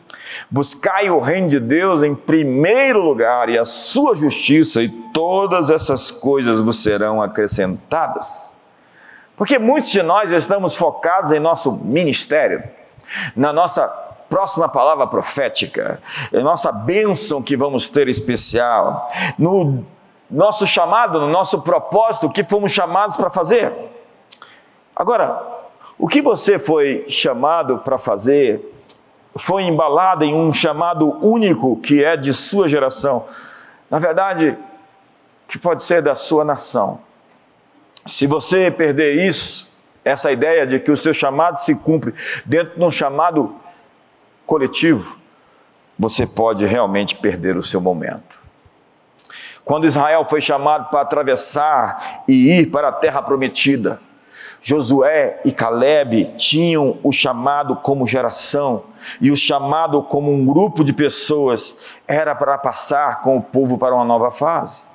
[0.49, 6.11] Buscai o reino de Deus em primeiro lugar e a sua justiça, e todas essas
[6.11, 8.51] coisas vos serão acrescentadas.
[9.37, 12.63] Porque muitos de nós estamos focados em nosso ministério,
[13.35, 13.87] na nossa
[14.29, 15.99] próxima palavra profética,
[16.33, 19.83] em nossa bênção que vamos ter especial, no
[20.29, 23.71] nosso chamado, no nosso propósito, o que fomos chamados para fazer.
[24.95, 25.54] Agora,
[25.97, 28.73] O que você foi chamado para fazer
[29.37, 33.25] foi embalado em um chamado único que é de sua geração.
[33.89, 34.57] Na verdade,
[35.47, 36.99] que pode ser da sua nação.
[38.05, 39.71] Se você perder isso,
[40.03, 42.13] essa ideia de que o seu chamado se cumpre
[42.45, 43.55] dentro de um chamado
[44.45, 45.17] coletivo,
[45.97, 48.39] você pode realmente perder o seu momento.
[49.63, 53.99] Quando Israel foi chamado para atravessar e ir para a terra prometida,
[54.67, 58.85] Josué e Caleb tinham o chamado como geração,
[59.21, 63.93] e o chamado como um grupo de pessoas era para passar com o povo para
[63.93, 64.85] uma nova fase.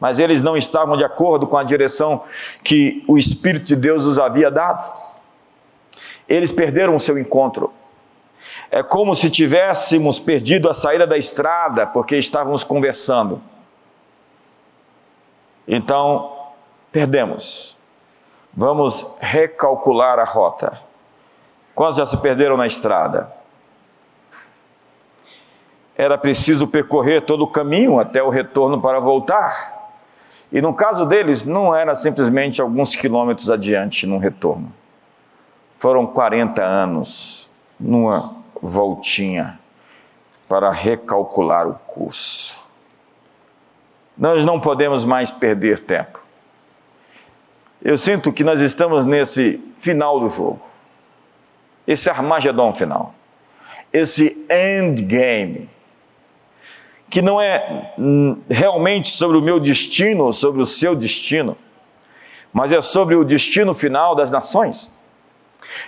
[0.00, 2.22] Mas eles não estavam de acordo com a direção
[2.64, 4.98] que o Espírito de Deus os havia dado.
[6.26, 7.70] Eles perderam o seu encontro.
[8.70, 13.38] É como se tivéssemos perdido a saída da estrada porque estávamos conversando.
[15.68, 16.32] Então,
[16.90, 17.81] perdemos.
[18.54, 20.80] Vamos recalcular a rota.
[21.74, 23.32] Quantos já se perderam na estrada?
[25.96, 29.90] Era preciso percorrer todo o caminho até o retorno para voltar.
[30.50, 34.72] E no caso deles, não era simplesmente alguns quilômetros adiante no retorno.
[35.78, 39.58] Foram 40 anos numa voltinha
[40.48, 42.62] para recalcular o curso.
[44.16, 46.21] Nós não podemos mais perder tempo.
[47.84, 50.60] Eu sinto que nós estamos nesse final do jogo,
[51.84, 53.12] esse Armagedon final,
[53.92, 55.68] esse endgame,
[57.10, 61.56] que não é hum, realmente sobre o meu destino ou sobre o seu destino,
[62.52, 64.96] mas é sobre o destino final das nações,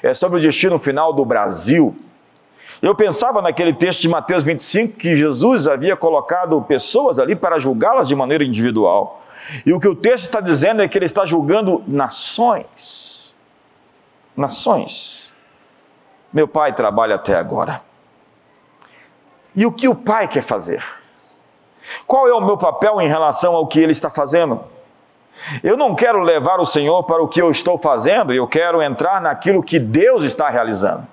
[0.03, 1.97] é sobre o destino final do Brasil.
[2.83, 8.09] Eu pensava naquele texto de Mateus 25 que Jesus havia colocado pessoas ali para julgá-las
[8.09, 9.23] de maneira individual.
[9.65, 13.35] E o que o texto está dizendo é que ele está julgando nações.
[14.37, 15.33] Nações.
[16.33, 17.83] Meu pai trabalha até agora.
[19.55, 20.83] E o que o pai quer fazer?
[22.07, 24.65] Qual é o meu papel em relação ao que ele está fazendo?
[25.63, 29.21] Eu não quero levar o Senhor para o que eu estou fazendo, eu quero entrar
[29.21, 31.07] naquilo que Deus está realizando.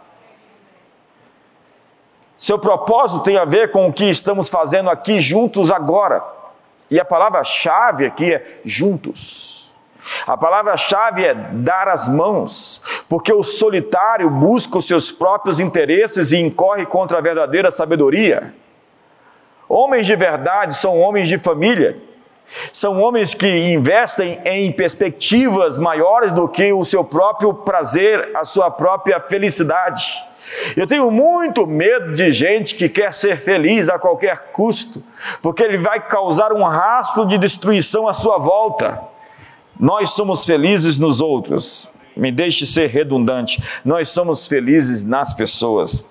[2.38, 6.24] Seu propósito tem a ver com o que estamos fazendo aqui juntos agora.
[6.92, 9.74] E a palavra-chave aqui é juntos.
[10.28, 16.38] A palavra-chave é dar as mãos, porque o solitário busca os seus próprios interesses e
[16.38, 18.54] incorre contra a verdadeira sabedoria.
[19.70, 21.96] Homens de verdade são homens de família,
[22.74, 28.70] são homens que investem em perspectivas maiores do que o seu próprio prazer, a sua
[28.70, 30.22] própria felicidade.
[30.76, 35.04] Eu tenho muito medo de gente que quer ser feliz a qualquer custo,
[35.42, 39.02] porque ele vai causar um rastro de destruição à sua volta.
[39.80, 46.06] Nós somos felizes nos outros, me deixe ser redundante, nós somos felizes nas pessoas.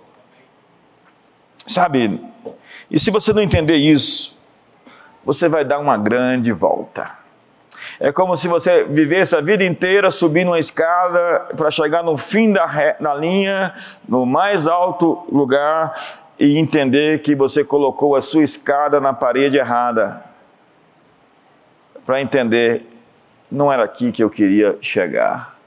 [1.67, 2.21] Sabe,
[2.91, 4.37] e se você não entender isso,
[5.25, 7.20] você vai dar uma grande volta.
[8.03, 12.51] É como se você vivesse a vida inteira subindo uma escada para chegar no fim
[12.51, 12.65] da,
[12.99, 13.75] da linha,
[14.09, 15.93] no mais alto lugar,
[16.39, 20.25] e entender que você colocou a sua escada na parede errada.
[22.07, 22.87] Para entender,
[23.53, 25.59] não era aqui que eu queria chegar.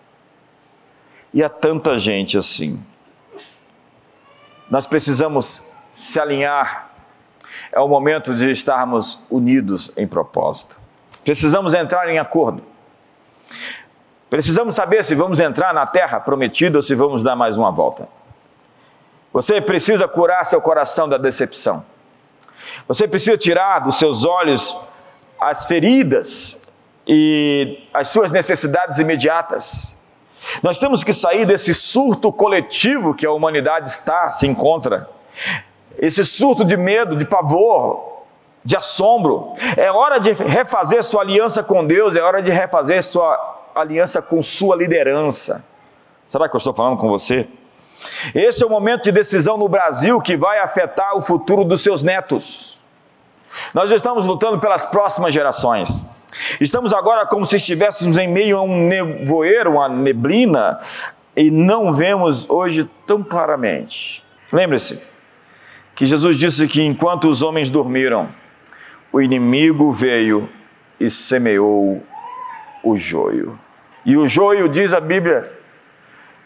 [1.31, 2.83] E há tanta gente assim.
[4.71, 6.89] Nós precisamos se alinhar.
[7.71, 10.82] É o momento de estarmos unidos em propósito.
[11.23, 12.63] Precisamos entrar em acordo.
[14.29, 18.07] Precisamos saber se vamos entrar na terra prometida ou se vamos dar mais uma volta.
[19.31, 21.85] Você precisa curar seu coração da decepção.
[22.87, 24.75] Você precisa tirar dos seus olhos
[25.39, 26.63] as feridas
[27.07, 29.95] e as suas necessidades imediatas.
[30.61, 35.09] Nós temos que sair desse surto coletivo que a humanidade está, se encontra.
[35.97, 38.12] Esse surto de medo, de pavor,
[38.63, 39.53] de assombro.
[39.77, 44.41] É hora de refazer sua aliança com Deus, é hora de refazer sua aliança com
[44.41, 45.63] sua liderança.
[46.27, 47.47] Será que eu estou falando com você?
[48.33, 52.03] Esse é o momento de decisão no Brasil que vai afetar o futuro dos seus
[52.03, 52.83] netos.
[53.73, 56.09] Nós estamos lutando pelas próximas gerações.
[56.59, 60.79] Estamos agora como se estivéssemos em meio a um nevoeiro, uma neblina,
[61.35, 64.23] e não vemos hoje tão claramente.
[64.51, 65.01] Lembre-se
[65.95, 68.29] que Jesus disse que enquanto os homens dormiram,
[69.13, 70.49] o inimigo veio
[70.99, 72.01] e semeou
[72.83, 73.59] o joio.
[74.03, 75.53] E o joio, diz a Bíblia,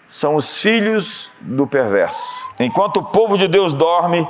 [0.09, 2.45] são os filhos do perverso.
[2.59, 4.27] Enquanto o povo de Deus dorme,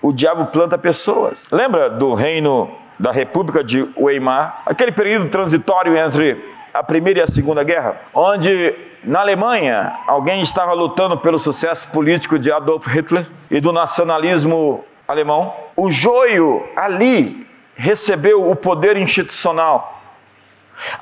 [0.00, 1.48] o diabo planta pessoas.
[1.50, 4.62] Lembra do reino da República de Weimar?
[4.64, 8.72] Aquele período transitório entre a Primeira e a Segunda Guerra, onde
[9.02, 15.52] na Alemanha alguém estava lutando pelo sucesso político de Adolf Hitler e do nacionalismo alemão.
[15.76, 17.49] O joio ali
[17.80, 20.02] recebeu o poder institucional,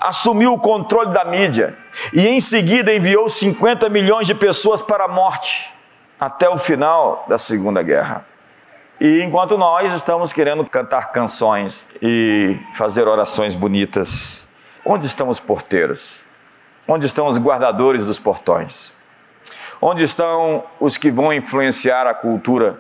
[0.01, 1.76] assumiu o controle da mídia
[2.12, 5.74] e em seguida enviou 50 milhões de pessoas para a morte
[6.20, 8.24] até o final da Segunda Guerra.
[9.01, 14.47] E enquanto nós estamos querendo cantar canções e fazer orações bonitas,
[14.85, 16.24] onde estão os porteiros?
[16.87, 18.97] Onde estão os guardadores dos portões?
[19.83, 22.79] Onde estão os que vão influenciar a cultura?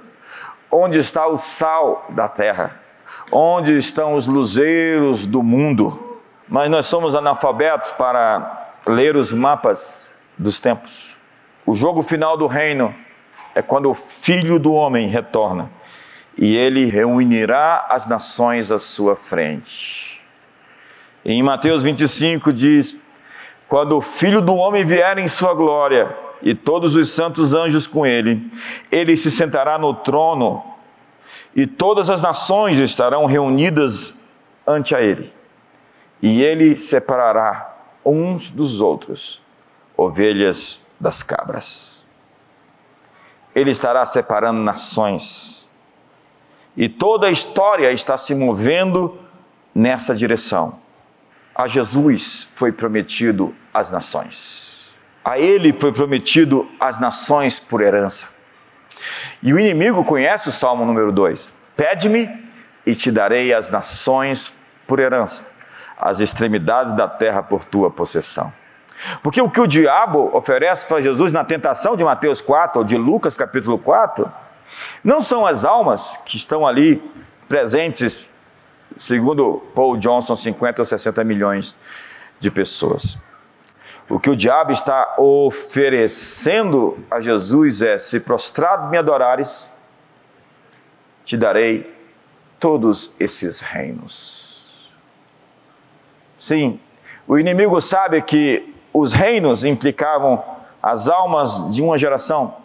[0.70, 2.87] Onde está o sal da terra?
[3.30, 6.18] Onde estão os luzeiros do mundo?
[6.48, 11.18] Mas nós somos analfabetos para ler os mapas dos tempos.
[11.66, 12.94] O jogo final do reino
[13.54, 15.70] é quando o filho do homem retorna
[16.36, 20.22] e ele reunirá as nações à sua frente.
[21.24, 22.96] Em Mateus 25 diz:
[23.68, 28.06] Quando o filho do homem vier em sua glória e todos os santos anjos com
[28.06, 28.50] ele,
[28.90, 30.62] ele se sentará no trono
[31.54, 34.18] e todas as nações estarão reunidas
[34.66, 35.32] ante a ele.
[36.22, 39.42] E ele separará uns dos outros,
[39.96, 42.06] ovelhas das cabras.
[43.54, 45.58] Ele estará separando nações
[46.80, 49.18] e toda a história está se movendo
[49.74, 50.78] nessa direção.
[51.52, 54.94] A Jesus foi prometido as nações.
[55.24, 58.37] A ele foi prometido as nações por herança.
[59.42, 61.52] E o inimigo conhece o Salmo número 2.
[61.76, 62.28] Pede-me
[62.84, 64.54] e te darei as nações
[64.86, 65.46] por herança,
[65.98, 68.52] as extremidades da terra por tua possessão.
[69.22, 72.96] Porque o que o diabo oferece para Jesus na tentação de Mateus 4 ou de
[72.96, 74.30] Lucas capítulo 4
[75.04, 77.02] não são as almas que estão ali
[77.48, 78.28] presentes,
[78.96, 81.76] segundo Paul Johnson, 50 ou 60 milhões
[82.38, 83.18] de pessoas.
[84.08, 89.70] O que o diabo está oferecendo a Jesus é: se prostrado me adorares,
[91.24, 91.94] te darei
[92.58, 94.90] todos esses reinos.
[96.38, 96.80] Sim,
[97.26, 100.42] o inimigo sabe que os reinos implicavam
[100.82, 102.56] as almas de uma geração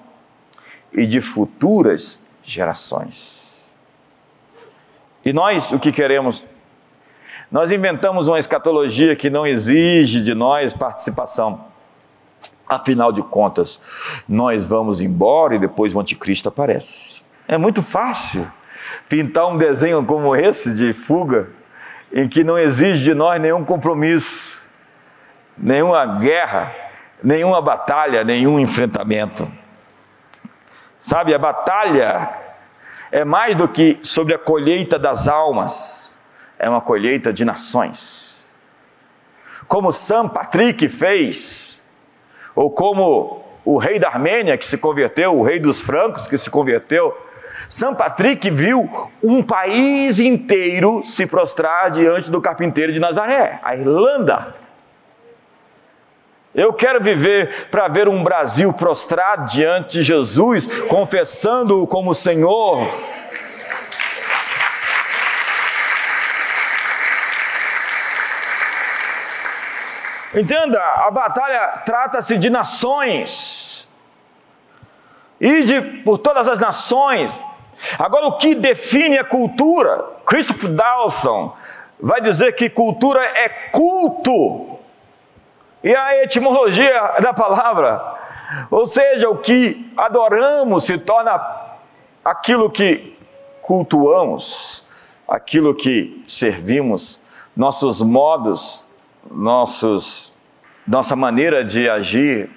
[0.93, 3.73] e de futuras gerações.
[5.25, 6.45] E nós o que queremos?
[7.53, 11.65] Nós inventamos uma escatologia que não exige de nós participação.
[12.67, 13.79] Afinal de contas,
[14.27, 17.21] nós vamos embora e depois o anticristo aparece.
[17.47, 18.51] É muito fácil
[19.07, 21.51] pintar um desenho como esse de fuga,
[22.11, 24.63] em que não exige de nós nenhum compromisso,
[25.55, 26.73] nenhuma guerra,
[27.23, 29.47] nenhuma batalha, nenhum enfrentamento.
[30.97, 32.33] Sabe, a batalha
[33.11, 36.12] é mais do que sobre a colheita das almas,
[36.63, 38.51] é uma colheita de nações.
[39.67, 41.81] Como São Patrick fez,
[42.55, 46.49] ou como o rei da Armênia que se converteu, o rei dos francos que se
[46.49, 47.15] converteu,
[47.69, 48.89] São Patrick viu
[49.21, 54.55] um país inteiro se prostrar diante do carpinteiro de Nazaré, a Irlanda.
[56.53, 62.87] Eu quero viver para ver um Brasil prostrado diante de Jesus, confessando-o como Senhor.
[70.33, 73.87] Entenda, a batalha trata-se de nações.
[75.39, 77.45] E de por todas as nações.
[77.99, 80.05] Agora, o que define a cultura?
[80.25, 81.55] Christopher Dawson
[81.99, 84.73] vai dizer que cultura é culto
[85.83, 88.01] e a etimologia da palavra,
[88.71, 91.41] ou seja, o que adoramos se torna
[92.23, 93.17] aquilo que
[93.61, 94.85] cultuamos,
[95.27, 97.19] aquilo que servimos,
[97.55, 98.85] nossos modos,
[99.31, 100.33] nossos,
[100.87, 102.49] nossa maneira de agir,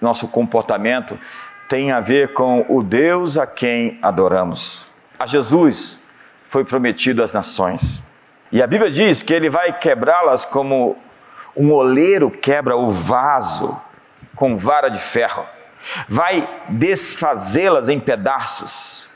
[0.00, 1.18] nosso comportamento
[1.68, 4.86] tem a ver com o Deus a quem adoramos.
[5.18, 6.00] A Jesus
[6.44, 8.04] foi prometido às nações.
[8.52, 10.96] E a Bíblia diz que ele vai quebrá-las como
[11.56, 13.80] um oleiro quebra o vaso
[14.34, 15.44] com vara de ferro,
[16.08, 19.10] vai desfazê-las em pedaços.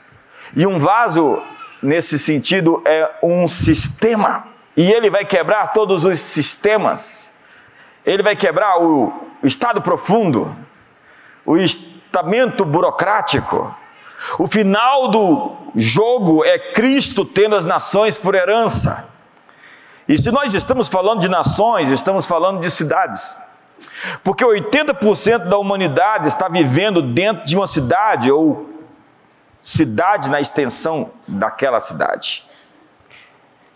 [0.55, 1.41] E um vaso,
[1.81, 4.48] nesse sentido, é um sistema.
[4.79, 7.29] E ele vai quebrar todos os sistemas.
[8.05, 9.11] Ele vai quebrar o,
[9.43, 10.55] estado profundo,
[11.45, 13.75] o estamento burocrático.
[14.37, 19.13] O final do jogo é Cristo tendo as nações por herança.
[20.07, 23.35] E se nós estamos falando de nações, estamos falando de cidades.
[24.23, 28.69] Porque 80% da humanidade está vivendo dentro de uma cidade ou
[29.57, 32.47] cidade na extensão daquela cidade.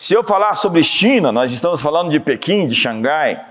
[0.04, 3.42] Se eu falar sobre China, nós estamos falando de Pequim, de Xangai,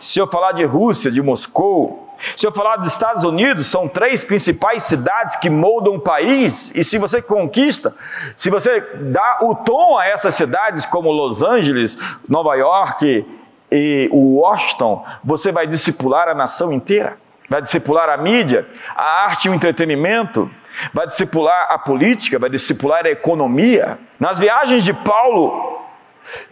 [0.00, 4.24] Se eu falar de Rússia, de Moscou, se eu falar dos Estados Unidos, são três
[4.24, 7.94] principais cidades que moldam o país, e se você conquista,
[8.36, 11.96] se você dá o tom a essas cidades como Los Angeles,
[12.28, 13.24] Nova York
[13.70, 17.16] e Washington, você vai discipular a nação inteira.
[17.50, 20.48] Vai discipular a mídia, a arte e o entretenimento,
[20.94, 23.98] vai discipular a política, vai discipular a economia.
[24.20, 25.80] Nas viagens de Paulo,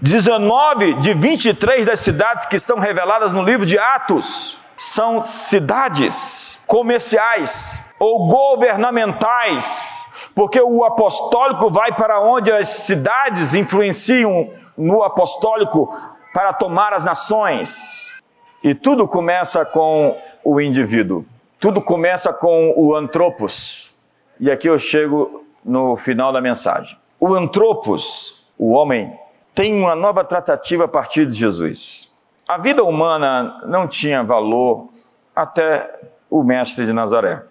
[0.01, 7.94] 19 de 23 das cidades que são reveladas no livro de Atos são cidades comerciais
[8.01, 15.96] ou governamentais, porque o apostólico vai para onde as cidades influenciam no apostólico
[16.34, 18.18] para tomar as nações.
[18.62, 21.24] E tudo começa com o indivíduo,
[21.61, 23.93] tudo começa com o antropos.
[24.39, 26.99] E aqui eu chego no final da mensagem.
[27.18, 29.18] O antropos, o homem,
[29.55, 32.16] tem uma nova tratativa a partir de Jesus.
[32.49, 34.89] A vida humana não tinha valor
[35.34, 37.43] até o Mestre de Nazaré.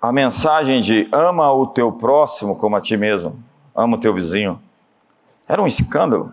[0.00, 3.42] A mensagem de ama o teu próximo como a ti mesmo,
[3.74, 4.60] ama o teu vizinho,
[5.48, 6.32] era um escândalo.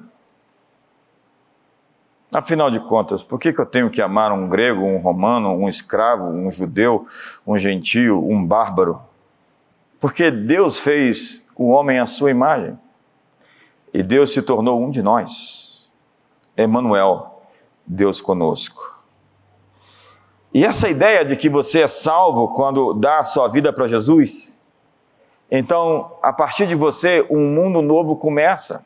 [2.34, 5.70] Afinal de contas, por que, que eu tenho que amar um grego, um romano, um
[5.70, 7.06] escravo, um judeu,
[7.46, 9.00] um gentio, um bárbaro?
[10.00, 12.78] Porque Deus fez o homem à sua imagem.
[13.94, 15.90] E Deus se tornou um de nós.
[16.58, 17.44] Emmanuel,
[17.86, 19.04] Deus conosco.
[20.54, 24.60] E essa ideia de que você é salvo quando dá a sua vida para Jesus,
[25.50, 28.84] então, a partir de você, um mundo novo começa.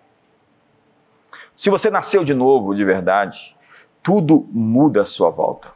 [1.58, 3.58] Se você nasceu de novo, de verdade,
[4.03, 5.70] tudo muda à sua volta.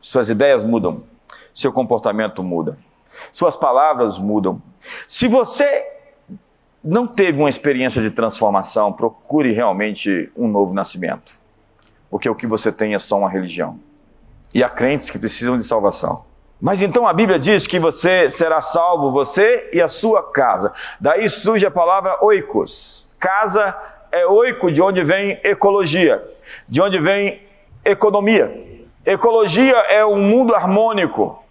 [0.00, 1.02] Suas ideias mudam,
[1.54, 2.78] seu comportamento muda,
[3.32, 4.62] suas palavras mudam.
[5.06, 5.86] Se você
[6.82, 11.36] não teve uma experiência de transformação, procure realmente um novo nascimento.
[12.08, 13.78] Porque o que você tem é só uma religião.
[14.54, 16.24] E há crentes que precisam de salvação.
[16.60, 20.72] Mas então a Bíblia diz que você será salvo, você e a sua casa.
[20.98, 23.06] Daí surge a palavra oikos.
[23.18, 23.76] Casa
[24.10, 26.22] é oiko, de onde vem ecologia,
[26.68, 27.42] de onde vem
[27.84, 28.66] economia.
[29.04, 31.42] Ecologia é um mundo harmônico.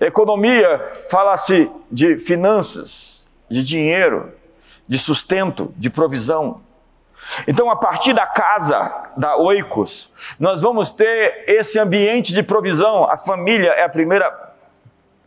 [0.00, 0.80] Economia
[1.10, 4.32] fala-se de finanças, de dinheiro,
[4.86, 6.60] de sustento, de provisão.
[7.46, 13.04] Então, a partir da casa da Oikos, nós vamos ter esse ambiente de provisão.
[13.04, 14.52] A família é a primeira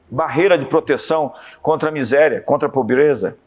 [0.10, 3.38] barreira de proteção contra a miséria, contra a pobreza.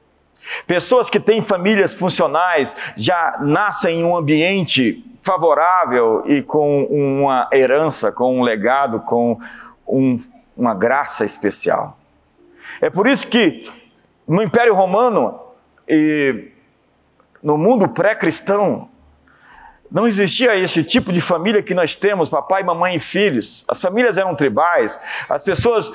[0.67, 8.11] Pessoas que têm famílias funcionais já nascem em um ambiente favorável e com uma herança,
[8.11, 9.39] com um legado, com
[9.87, 10.19] um,
[10.57, 11.99] uma graça especial.
[12.81, 13.65] É por isso que
[14.27, 15.41] no Império Romano
[15.89, 16.53] e
[17.43, 18.89] no mundo pré-cristão,
[19.91, 23.65] não existia esse tipo de família que nós temos, papai, mamãe e filhos.
[23.67, 25.91] As famílias eram tribais, as pessoas,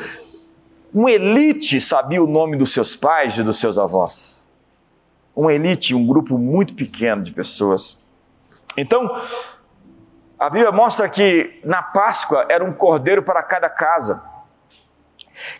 [0.94, 4.46] uma elite sabia o nome dos seus pais e dos seus avós.
[5.36, 7.98] Uma elite, um grupo muito pequeno de pessoas.
[8.78, 9.10] Então,
[10.38, 14.22] a Bíblia mostra que na Páscoa era um cordeiro para cada casa.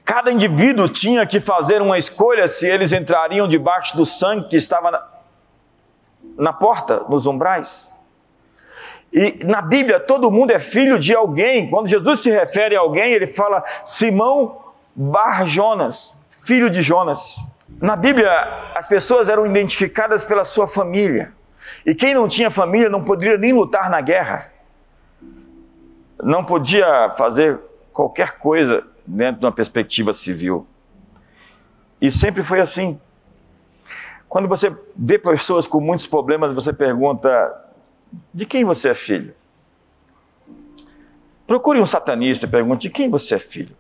[0.06, 4.92] Cada indivíduo tinha que fazer uma escolha se eles entrariam debaixo do sangue que estava
[4.92, 5.04] na,
[6.38, 7.92] na porta, nos umbrais.
[9.12, 11.70] E na Bíblia todo mundo é filho de alguém.
[11.70, 14.63] Quando Jesus se refere a alguém, ele fala Simão
[14.96, 17.38] Bar Jonas, filho de Jonas.
[17.82, 18.30] Na Bíblia,
[18.76, 21.34] as pessoas eram identificadas pela sua família.
[21.86, 24.52] E quem não tinha família não poderia nem lutar na guerra.
[26.22, 27.60] Não podia fazer
[27.92, 30.68] qualquer coisa dentro de uma perspectiva civil.
[32.00, 33.00] E sempre foi assim.
[34.30, 37.30] Quando você vê pessoas com muitos problemas, você pergunta:
[38.34, 39.34] de quem você é filho?
[41.48, 43.76] Procure um satanista e pergunte: de quem você é filho?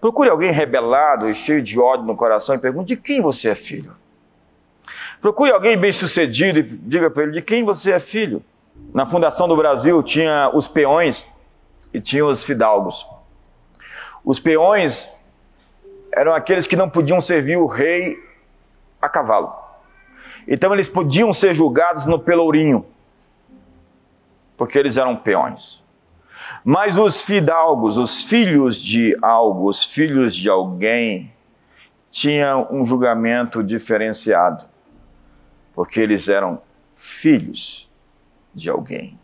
[0.00, 3.54] Procure alguém rebelado e cheio de ódio no coração e pergunte: de quem você é
[3.54, 3.96] filho?
[5.20, 8.42] Procure alguém bem-sucedido e diga para ele: de quem você é filho?
[8.92, 11.26] Na fundação do Brasil tinha os peões
[11.92, 13.08] e tinha os fidalgos.
[14.24, 15.08] Os peões
[16.12, 18.18] eram aqueles que não podiam servir o rei
[19.00, 19.54] a cavalo.
[20.46, 22.86] Então eles podiam ser julgados no pelourinho,
[24.56, 25.82] porque eles eram peões.
[26.68, 31.32] Mas os fidalgos, os filhos de algo, os filhos de alguém,
[32.10, 34.64] tinham um julgamento diferenciado,
[35.72, 36.60] porque eles eram
[36.92, 37.88] filhos
[38.52, 39.16] de alguém.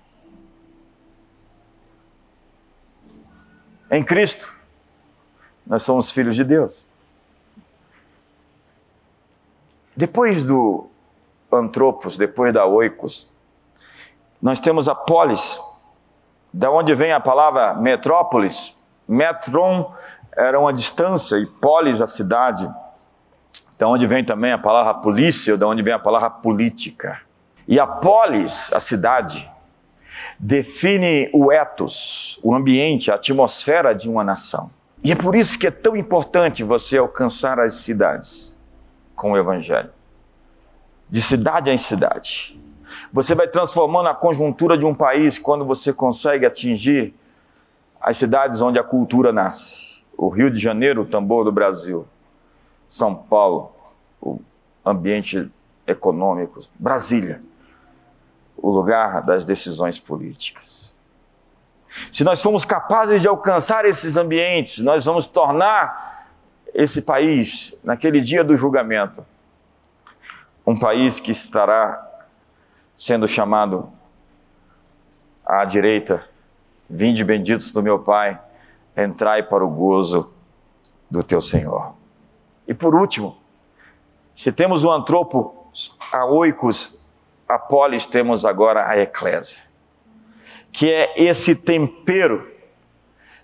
[3.90, 4.54] Em Cristo,
[5.66, 6.86] nós somos filhos de Deus.
[9.96, 10.86] Depois do
[11.52, 13.34] Antropos, depois da Oikos,
[14.40, 15.56] Nós temos a polis,
[16.52, 18.76] da onde vem a palavra metrópolis.
[19.08, 19.92] Metron
[20.36, 22.70] era uma distância e polis a cidade.
[23.78, 27.20] Da onde vem também a palavra polícia, da onde vem a palavra política.
[27.66, 29.50] E a polis, a cidade,
[30.38, 34.70] define o ethos, o ambiente, a atmosfera de uma nação.
[35.02, 38.56] E é por isso que é tão importante você alcançar as cidades
[39.16, 39.90] com o Evangelho.
[41.10, 42.58] De cidade em cidade.
[43.12, 47.14] Você vai transformando a conjuntura de um país quando você consegue atingir
[48.00, 50.02] as cidades onde a cultura nasce.
[50.16, 52.06] O Rio de Janeiro, o tambor do Brasil.
[52.88, 53.72] São Paulo,
[54.20, 54.40] o
[54.84, 55.50] ambiente
[55.86, 56.60] econômico.
[56.78, 57.42] Brasília,
[58.56, 61.00] o lugar das decisões políticas.
[62.10, 66.26] Se nós formos capazes de alcançar esses ambientes, nós vamos tornar
[66.74, 69.24] esse país, naquele dia do julgamento,
[70.66, 72.11] um país que estará
[72.94, 73.90] sendo chamado
[75.44, 76.24] à direita:
[76.88, 78.40] Vinde benditos do meu Pai,
[78.96, 80.32] entrai para o gozo
[81.10, 81.94] do teu Senhor.
[82.66, 83.36] E por último,
[84.34, 85.66] se temos o antropo,
[86.12, 87.00] a oikos,
[87.48, 89.72] a polis, temos agora a eclésia
[90.72, 92.50] que é esse tempero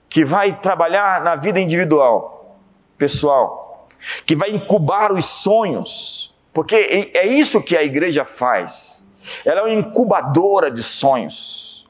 [0.09, 2.59] que vai trabalhar na vida individual,
[2.97, 3.87] pessoal,
[4.25, 6.75] que vai incubar os sonhos, porque
[7.15, 9.07] é isso que a igreja faz.
[9.45, 11.89] Ela é uma incubadora de sonhos.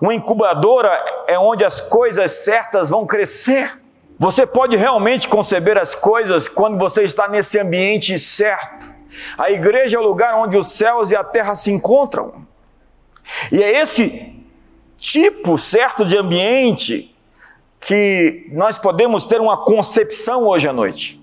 [0.00, 0.90] Uma incubadora
[1.26, 3.80] é onde as coisas certas vão crescer.
[4.18, 8.92] Você pode realmente conceber as coisas quando você está nesse ambiente certo.
[9.36, 12.46] A igreja é o lugar onde os céus e a terra se encontram.
[13.50, 14.34] E é esse
[14.96, 17.14] tipo certo de ambiente
[17.80, 21.20] que nós podemos ter uma concepção hoje à noite,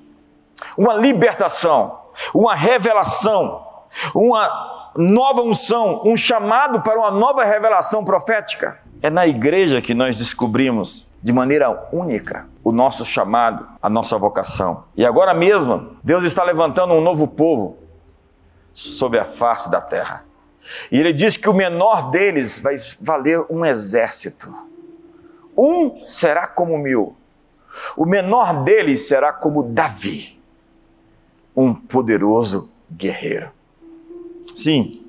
[0.78, 2.00] uma libertação,
[2.34, 3.66] uma revelação,
[4.14, 8.80] uma nova unção, um chamado para uma nova revelação profética.
[9.02, 14.84] É na igreja que nós descobrimos de maneira única o nosso chamado, a nossa vocação.
[14.96, 17.78] E agora mesmo, Deus está levantando um novo povo
[18.74, 20.24] sobre a face da terra.
[20.92, 24.54] E ele diz que o menor deles vai valer um exército.
[25.58, 27.16] Um será como mil.
[27.96, 30.40] O menor deles será como Davi,
[31.56, 33.52] um poderoso guerreiro.
[34.56, 35.08] Sim,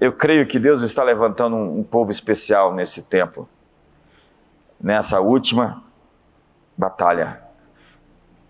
[0.00, 3.48] eu creio que Deus está levantando um, povo especial nesse tempo,
[4.80, 5.82] nessa última
[6.76, 7.42] batalha,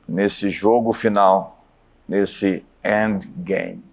[0.09, 1.64] nesse jogo final,
[2.09, 3.84] nesse endgame.